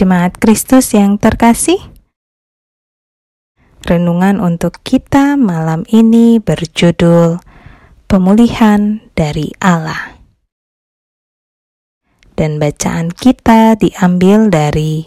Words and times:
Jemaat 0.00 0.40
Kristus 0.40 0.96
yang 0.96 1.20
terkasih, 1.20 1.76
renungan 3.84 4.40
untuk 4.40 4.80
kita 4.80 5.36
malam 5.36 5.84
ini 5.92 6.40
berjudul 6.40 7.36
Pemulihan 8.08 9.04
dari 9.12 9.52
Allah. 9.60 10.16
Dan 12.32 12.56
bacaan 12.56 13.12
kita 13.12 13.76
diambil 13.76 14.48
dari 14.48 15.04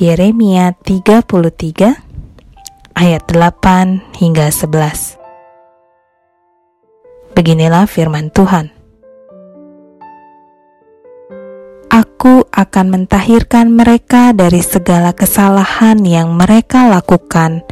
Yeremia 0.00 0.72
33 0.80 2.96
ayat 2.96 3.22
8 3.28 4.16
hingga 4.16 4.48
11. 4.48 7.36
Beginilah 7.36 7.84
firman 7.84 8.32
Tuhan. 8.32 8.79
Aku 11.90 12.46
akan 12.54 12.86
mentahirkan 12.94 13.74
mereka 13.74 14.30
dari 14.30 14.62
segala 14.62 15.10
kesalahan 15.10 15.98
yang 16.06 16.38
mereka 16.38 16.86
lakukan 16.86 17.66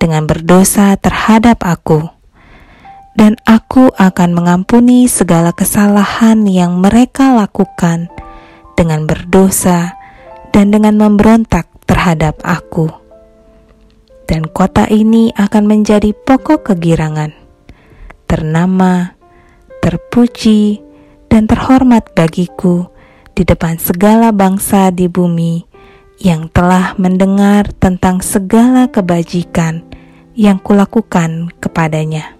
dengan 0.00 0.24
berdosa 0.24 0.96
terhadap 0.96 1.60
Aku, 1.68 2.08
dan 3.12 3.36
Aku 3.44 3.92
akan 3.92 4.32
mengampuni 4.32 5.04
segala 5.04 5.52
kesalahan 5.52 6.48
yang 6.48 6.80
mereka 6.80 7.36
lakukan 7.36 8.08
dengan 8.72 9.04
berdosa 9.04 9.92
dan 10.48 10.72
dengan 10.72 10.96
memberontak 10.96 11.68
terhadap 11.84 12.40
Aku. 12.48 12.88
Dan 14.24 14.48
kota 14.48 14.88
ini 14.88 15.28
akan 15.36 15.68
menjadi 15.68 16.16
pokok 16.16 16.72
kegirangan, 16.72 17.36
ternama, 18.24 19.12
terpuji, 19.84 20.80
dan 21.28 21.44
terhormat 21.44 22.16
bagiku 22.16 22.88
di 23.38 23.46
depan 23.46 23.78
segala 23.78 24.34
bangsa 24.34 24.90
di 24.90 25.06
bumi 25.06 25.62
yang 26.18 26.50
telah 26.50 26.98
mendengar 26.98 27.70
tentang 27.78 28.18
segala 28.18 28.90
kebajikan 28.90 29.86
yang 30.34 30.58
kulakukan 30.58 31.54
kepadanya. 31.62 32.34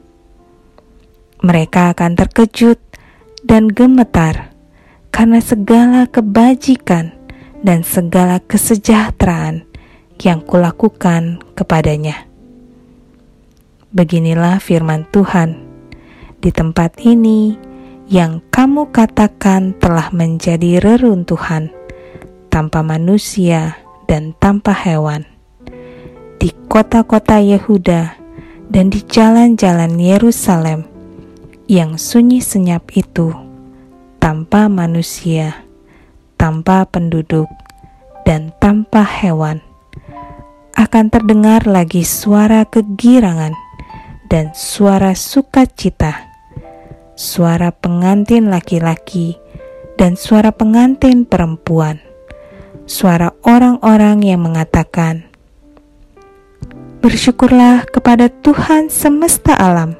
Mereka 1.38 1.94
akan 1.94 2.18
terkejut 2.18 2.82
dan 3.46 3.70
gemetar 3.70 4.50
karena 5.14 5.38
segala 5.38 6.10
kebajikan 6.10 7.14
dan 7.62 7.86
segala 7.86 8.42
kesejahteraan 8.42 9.70
yang 10.18 10.42
kulakukan 10.42 11.38
kepadanya. 11.54 12.26
Beginilah 13.94 14.58
firman 14.58 15.06
Tuhan. 15.14 15.62
Di 16.42 16.50
tempat 16.50 16.98
ini, 17.06 17.54
yang 18.08 18.40
kamu 18.48 18.88
katakan 18.88 19.76
telah 19.76 20.08
menjadi 20.16 20.80
reruntuhan 20.80 21.68
tanpa 22.48 22.80
manusia 22.80 23.76
dan 24.08 24.32
tanpa 24.40 24.72
hewan. 24.72 25.28
Di 26.40 26.56
kota-kota 26.72 27.36
Yehuda 27.36 28.16
dan 28.72 28.88
di 28.88 29.04
jalan-jalan 29.04 30.00
Yerusalem 30.00 30.88
yang 31.68 32.00
sunyi 32.00 32.40
senyap 32.40 32.88
itu 32.96 33.28
tanpa 34.16 34.72
manusia, 34.72 35.68
tanpa 36.40 36.88
penduduk, 36.88 37.52
dan 38.24 38.56
tanpa 38.56 39.04
hewan 39.04 39.60
akan 40.72 41.12
terdengar 41.12 41.68
lagi 41.68 42.08
suara 42.08 42.64
kegirangan 42.64 43.52
dan 44.32 44.56
suara 44.56 45.12
sukacita 45.12 46.27
suara 47.18 47.74
pengantin 47.74 48.46
laki-laki, 48.46 49.42
dan 49.98 50.14
suara 50.14 50.54
pengantin 50.54 51.26
perempuan. 51.26 51.98
Suara 52.86 53.34
orang-orang 53.42 54.22
yang 54.22 54.46
mengatakan, 54.46 55.26
"Bersyukurlah 57.02 57.90
kepada 57.90 58.30
Tuhan 58.30 58.86
semesta 58.86 59.58
alam, 59.58 59.98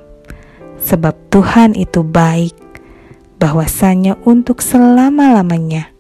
sebab 0.79 1.19
Tuhan 1.35 1.75
itu 1.75 2.07
baik, 2.07 2.55
bahwasanya 3.43 4.15
untuk 4.23 4.63
selama-lamanya 4.63 5.91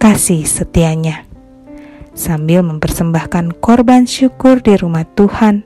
kasih 0.00 0.48
setianya." 0.48 1.28
Sambil 2.16 2.64
mempersembahkan 2.64 3.60
korban 3.60 4.08
syukur 4.08 4.64
di 4.64 4.80
rumah 4.80 5.04
Tuhan, 5.12 5.60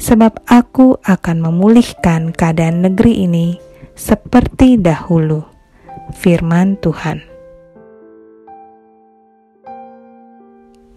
sebab 0.00 0.40
aku 0.48 0.96
akan 1.04 1.36
memulihkan 1.52 2.32
keadaan 2.32 2.80
negeri 2.80 3.28
ini 3.28 3.65
seperti 3.96 4.76
dahulu. 4.76 5.42
Firman 6.12 6.78
Tuhan. 6.78 7.24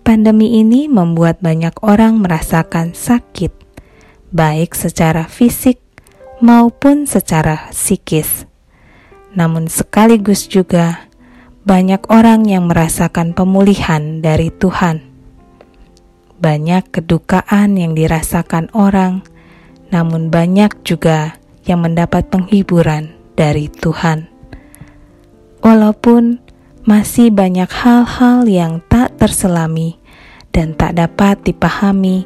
Pandemi 0.05 0.59
ini 0.59 0.85
membuat 0.85 1.41
banyak 1.41 1.73
orang 1.81 2.21
merasakan 2.21 2.93
sakit, 2.93 3.55
baik 4.29 4.75
secara 4.77 5.25
fisik 5.25 5.81
maupun 6.43 7.09
secara 7.09 7.71
psikis. 7.73 8.45
Namun, 9.33 9.71
sekaligus 9.71 10.45
juga 10.49 11.09
banyak 11.63 12.09
orang 12.09 12.49
yang 12.49 12.65
merasakan 12.67 13.31
pemulihan 13.37 14.19
dari 14.19 14.49
Tuhan. 14.49 15.05
Banyak 16.41 16.89
kedukaan 16.89 17.77
yang 17.77 17.93
dirasakan 17.93 18.73
orang, 18.73 19.21
namun 19.93 20.33
banyak 20.33 20.73
juga 20.81 21.37
yang 21.69 21.85
mendapat 21.85 22.25
penghiburan 22.33 23.13
dari 23.37 23.69
Tuhan. 23.69 24.25
Walaupun 25.61 26.41
masih 26.89 27.29
banyak 27.29 27.69
hal-hal 27.69 28.49
yang 28.49 28.81
tak 28.89 29.13
terselami 29.21 30.01
dan 30.49 30.73
tak 30.73 30.97
dapat 30.97 31.37
dipahami 31.45 32.25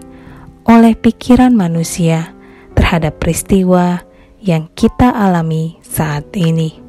oleh 0.64 0.96
pikiran 0.96 1.52
manusia 1.52 2.32
terhadap 2.72 3.20
peristiwa 3.20 4.08
yang 4.40 4.72
kita 4.72 5.12
alami 5.12 5.76
saat 5.84 6.32
ini. 6.40 6.80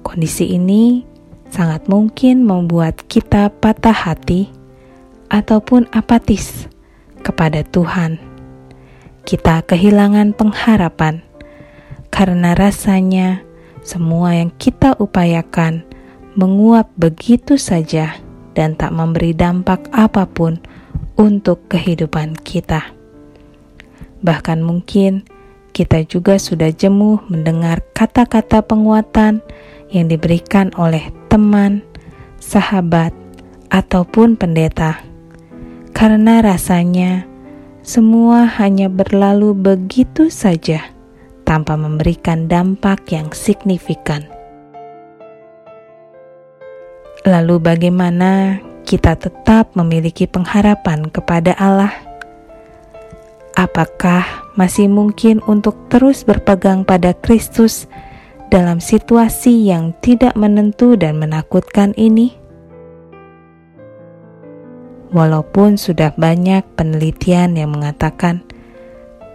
Kondisi 0.00 0.56
ini 0.56 1.04
sangat 1.52 1.84
mungkin 1.92 2.48
membuat 2.48 3.04
kita 3.04 3.52
patah 3.52 3.92
hati 3.92 4.48
ataupun 5.28 5.90
apatis 5.92 6.70
kepada 7.20 7.66
Tuhan 7.66 8.25
kita 9.26 9.66
kehilangan 9.66 10.38
pengharapan 10.38 11.26
karena 12.14 12.54
rasanya 12.54 13.42
semua 13.82 14.38
yang 14.38 14.54
kita 14.54 14.94
upayakan 15.02 15.82
menguap 16.38 16.86
begitu 16.94 17.58
saja 17.58 18.22
dan 18.54 18.78
tak 18.78 18.94
memberi 18.94 19.34
dampak 19.34 19.90
apa 19.90 20.30
pun 20.30 20.62
untuk 21.18 21.66
kehidupan 21.66 22.38
kita. 22.38 22.94
Bahkan 24.22 24.62
mungkin 24.62 25.26
kita 25.74 26.06
juga 26.06 26.38
sudah 26.38 26.70
jemuh 26.70 27.20
mendengar 27.26 27.82
kata-kata 27.98 28.62
penguatan 28.62 29.42
yang 29.90 30.06
diberikan 30.06 30.70
oleh 30.78 31.10
teman, 31.26 31.82
sahabat, 32.38 33.10
ataupun 33.68 34.38
pendeta, 34.38 35.02
karena 35.92 36.40
rasanya 36.40 37.26
semua 37.86 38.50
hanya 38.58 38.90
berlalu 38.90 39.54
begitu 39.54 40.26
saja 40.26 40.90
tanpa 41.46 41.78
memberikan 41.78 42.50
dampak 42.50 43.14
yang 43.14 43.30
signifikan. 43.30 44.26
Lalu, 47.22 47.62
bagaimana 47.62 48.58
kita 48.82 49.14
tetap 49.14 49.70
memiliki 49.78 50.26
pengharapan 50.26 51.06
kepada 51.14 51.54
Allah? 51.62 51.94
Apakah 53.54 54.50
masih 54.58 54.90
mungkin 54.90 55.38
untuk 55.46 55.78
terus 55.86 56.26
berpegang 56.26 56.82
pada 56.82 57.14
Kristus 57.14 57.86
dalam 58.50 58.82
situasi 58.82 59.70
yang 59.70 59.94
tidak 60.02 60.34
menentu 60.34 60.98
dan 60.98 61.22
menakutkan 61.22 61.94
ini? 61.94 62.45
Walaupun 65.14 65.78
sudah 65.78 66.10
banyak 66.18 66.66
penelitian 66.74 67.54
yang 67.54 67.74
mengatakan 67.74 68.42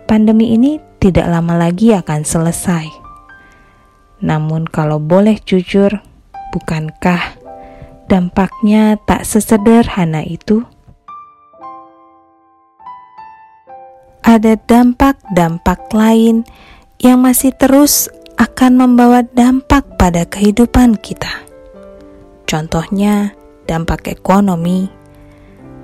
pandemi 0.04 0.52
ini 0.52 0.84
tidak 1.00 1.32
lama 1.32 1.56
lagi 1.56 1.96
akan 1.96 2.22
selesai. 2.28 2.86
Namun 4.22 4.70
kalau 4.70 5.02
boleh 5.02 5.40
jujur, 5.42 5.90
bukankah 6.54 7.40
dampaknya 8.06 9.00
tak 9.08 9.24
sesederhana 9.26 10.22
itu? 10.28 10.62
Ada 14.22 14.60
dampak-dampak 14.70 15.90
lain 15.96 16.46
yang 17.02 17.26
masih 17.26 17.50
terus 17.58 18.12
akan 18.38 18.78
membawa 18.78 19.26
dampak 19.26 19.98
pada 19.98 20.30
kehidupan 20.30 21.02
kita. 21.02 21.42
Contohnya, 22.46 23.34
dampak 23.66 24.06
ekonomi, 24.12 25.01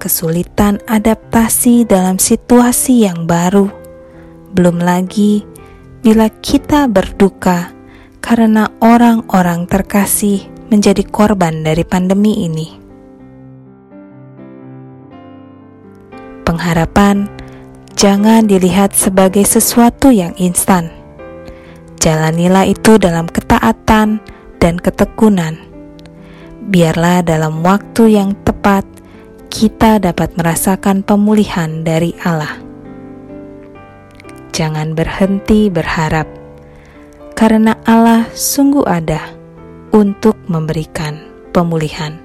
kesulitan 0.07 0.79
adaptasi 0.87 1.83
dalam 1.83 2.15
situasi 2.15 3.03
yang 3.03 3.27
baru. 3.27 3.67
Belum 4.55 4.79
lagi 4.79 5.43
bila 5.99 6.31
kita 6.31 6.87
berduka 6.87 7.75
karena 8.23 8.71
orang-orang 8.79 9.67
terkasih 9.67 10.47
menjadi 10.71 11.03
korban 11.03 11.59
dari 11.59 11.83
pandemi 11.83 12.47
ini. 12.47 12.67
Pengharapan 16.47 17.27
jangan 17.99 18.47
dilihat 18.47 18.95
sebagai 18.95 19.43
sesuatu 19.43 20.07
yang 20.07 20.31
instan. 20.39 20.87
Jalanilah 21.99 22.63
itu 22.63 22.95
dalam 22.95 23.27
ketaatan 23.27 24.23
dan 24.63 24.79
ketekunan. 24.79 25.59
Biarlah 26.71 27.27
dalam 27.27 27.59
waktu 27.59 28.15
yang 28.15 28.31
tepat 28.47 28.96
kita 29.57 29.97
dapat 29.97 30.37
merasakan 30.37 31.01
pemulihan 31.01 31.81
dari 31.81 32.13
Allah. 32.21 32.61
Jangan 34.53 34.93
berhenti 34.93 35.73
berharap, 35.73 36.29
karena 37.33 37.73
Allah 37.81 38.29
sungguh 38.37 38.85
ada 38.85 39.17
untuk 39.89 40.37
memberikan 40.45 41.25
pemulihan. 41.57 42.21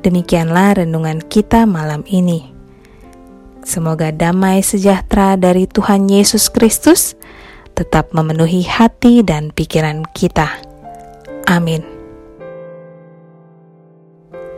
Demikianlah 0.00 0.80
renungan 0.80 1.20
kita 1.20 1.68
malam 1.68 2.00
ini. 2.08 2.56
Semoga 3.68 4.16
damai 4.16 4.64
sejahtera 4.64 5.36
dari 5.36 5.68
Tuhan 5.68 6.08
Yesus 6.08 6.48
Kristus 6.48 7.20
tetap 7.76 8.16
memenuhi 8.16 8.64
hati 8.64 9.20
dan 9.20 9.52
pikiran 9.52 10.08
kita. 10.16 10.56
Amin. 11.44 11.99